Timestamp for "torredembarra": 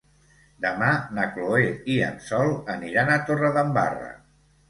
3.27-4.09